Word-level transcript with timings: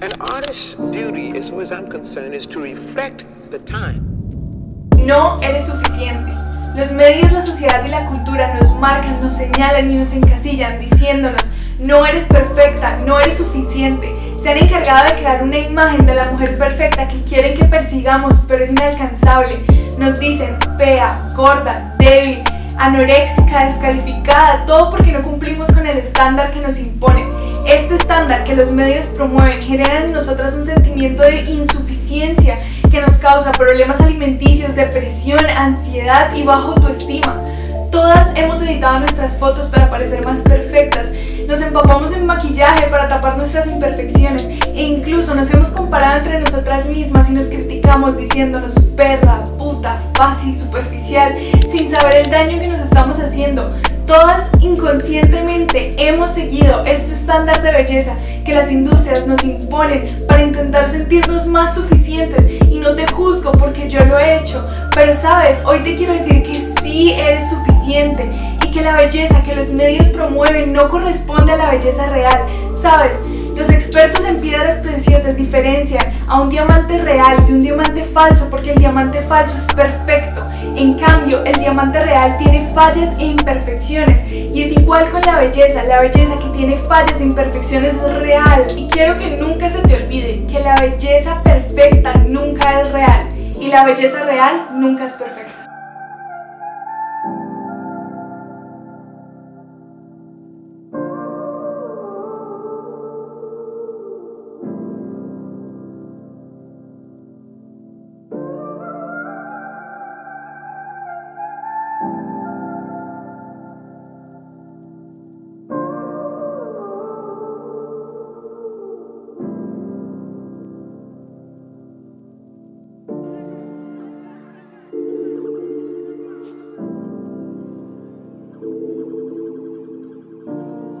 An 0.00 0.12
artist's 0.20 0.74
duty, 0.74 1.36
as 1.36 1.50
far 1.50 1.60
as 1.60 1.72
I'm 1.72 1.90
concerned, 1.90 2.32
is 2.32 2.46
to 2.48 2.60
reflect 2.60 3.24
the 3.50 3.58
time. 3.58 3.98
No 5.04 5.36
eres 5.42 5.66
suficiente. 5.66 6.30
Los 6.76 6.92
medios, 6.92 7.32
la 7.32 7.42
sociedad 7.42 7.84
y 7.84 7.88
la 7.88 8.06
cultura 8.06 8.54
nos 8.54 8.72
marcan, 8.76 9.20
nos 9.20 9.32
señalan 9.32 9.90
y 9.90 9.96
nos 9.96 10.12
encasillan 10.12 10.78
diciéndonos, 10.78 11.42
no 11.80 12.06
eres 12.06 12.26
perfecta, 12.26 13.00
no 13.06 13.18
eres 13.18 13.38
suficiente. 13.38 14.12
Se 14.36 14.50
han 14.50 14.58
encargado 14.58 15.08
de 15.08 15.18
crear 15.18 15.42
una 15.42 15.58
imagen 15.58 16.06
de 16.06 16.14
la 16.14 16.30
mujer 16.30 16.56
perfecta 16.56 17.08
que 17.08 17.20
quieren 17.24 17.58
que 17.58 17.64
persigamos, 17.64 18.44
pero 18.46 18.62
es 18.62 18.70
inalcanzable. 18.70 19.64
Nos 19.98 20.20
dicen 20.20 20.56
fea, 20.76 21.28
gorda, 21.34 21.96
débil, 21.98 22.44
anoréxica, 22.76 23.66
descalificada, 23.66 24.64
todo 24.64 24.92
porque 24.92 25.10
no 25.10 25.22
cumplimos 25.22 25.66
con 25.72 25.84
el 25.84 25.98
estándar 25.98 26.52
que 26.52 26.60
nos 26.60 26.78
imponen. 26.78 27.47
Este 27.68 27.96
estándar 27.96 28.44
que 28.44 28.56
los 28.56 28.72
medios 28.72 29.08
promueven 29.08 29.60
genera 29.60 30.02
en 30.02 30.10
nosotras 30.10 30.54
un 30.54 30.64
sentimiento 30.64 31.22
de 31.22 31.42
insuficiencia 31.42 32.58
que 32.90 32.98
nos 32.98 33.18
causa 33.18 33.52
problemas 33.52 34.00
alimenticios, 34.00 34.74
depresión, 34.74 35.44
ansiedad 35.44 36.34
y 36.34 36.44
baja 36.44 36.68
autoestima. 36.68 37.44
Todas 37.90 38.32
hemos 38.36 38.62
editado 38.62 39.00
nuestras 39.00 39.36
fotos 39.36 39.66
para 39.66 39.90
parecer 39.90 40.24
más 40.24 40.40
perfectas, 40.40 41.08
nos 41.46 41.60
empapamos 41.60 42.10
en 42.12 42.24
maquillaje 42.24 42.86
para 42.86 43.06
tapar 43.06 43.36
nuestras 43.36 43.70
imperfecciones 43.70 44.48
e 44.74 44.82
incluso 44.84 45.34
nos 45.34 45.50
hemos 45.50 45.68
comparado 45.68 46.16
entre 46.16 46.40
nosotras 46.40 46.86
mismas 46.86 47.28
y 47.28 47.34
nos 47.34 47.48
criticamos 47.48 48.16
diciéndonos 48.16 48.74
perra, 48.96 49.44
puta, 49.58 50.00
fácil, 50.14 50.58
superficial, 50.58 51.30
sin 51.70 51.90
saber 51.90 52.16
el 52.16 52.30
daño 52.30 52.60
que 52.60 52.68
nos 52.68 52.80
estamos 52.80 53.18
haciendo. 53.18 53.74
Todas 54.08 54.48
inconscientemente 54.62 55.90
hemos 55.98 56.30
seguido 56.30 56.80
este 56.86 57.12
estándar 57.12 57.60
de 57.60 57.72
belleza 57.72 58.16
que 58.42 58.54
las 58.54 58.72
industrias 58.72 59.26
nos 59.26 59.44
imponen 59.44 60.24
para 60.26 60.44
intentar 60.44 60.88
sentirnos 60.88 61.46
más 61.48 61.74
suficientes 61.74 62.42
y 62.70 62.78
no 62.78 62.96
te 62.96 63.06
juzgo 63.06 63.52
porque 63.52 63.90
yo 63.90 64.02
lo 64.06 64.18
he 64.18 64.38
hecho, 64.38 64.66
pero 64.94 65.14
sabes, 65.14 65.62
hoy 65.66 65.80
te 65.80 65.94
quiero 65.94 66.14
decir 66.14 66.42
que 66.42 66.54
sí 66.82 67.12
eres 67.12 67.50
suficiente 67.50 68.30
y 68.64 68.70
que 68.70 68.80
la 68.80 68.96
belleza 68.96 69.44
que 69.44 69.54
los 69.54 69.68
medios 69.68 70.08
promueven 70.08 70.72
no 70.72 70.88
corresponde 70.88 71.52
a 71.52 71.58
la 71.58 71.70
belleza 71.72 72.06
real. 72.06 72.46
Sabes, 72.72 73.28
los 73.58 73.70
expertos 73.70 74.24
en 74.24 74.36
piedras 74.36 74.76
preciosas 74.76 75.36
diferencian 75.36 76.20
a 76.28 76.40
un 76.40 76.48
diamante 76.48 77.02
real 77.02 77.44
de 77.44 77.54
un 77.54 77.60
diamante 77.60 78.04
falso 78.04 78.48
porque 78.50 78.70
el 78.70 78.78
diamante 78.78 79.20
falso 79.22 79.56
es 79.58 79.66
perfecto. 79.74 80.46
En 80.76 80.94
cambio, 80.94 81.44
el 81.44 81.58
diamante 81.58 81.98
real 81.98 82.36
tiene 82.38 82.68
fallas 82.68 83.18
e 83.18 83.26
imperfecciones 83.26 84.32
y 84.32 84.62
es 84.62 84.72
igual 84.78 85.10
con 85.10 85.22
la 85.22 85.40
belleza. 85.40 85.82
La 85.82 86.00
belleza 86.00 86.36
que 86.36 86.56
tiene 86.56 86.76
fallas 86.76 87.20
e 87.20 87.24
imperfecciones 87.24 87.94
es 87.94 88.22
real 88.22 88.64
y 88.76 88.86
quiero 88.88 89.14
que 89.14 89.36
nunca 89.36 89.68
se 89.68 89.80
te 89.80 89.96
olvide 89.96 90.46
que 90.46 90.60
la 90.60 90.76
belleza 90.76 91.42
perfecta 91.42 92.14
nunca 92.28 92.80
es 92.80 92.92
real 92.92 93.26
y 93.60 93.68
la 93.68 93.84
belleza 93.84 94.24
real 94.24 94.68
nunca 94.72 95.06
es 95.06 95.14
perfecta. 95.14 95.47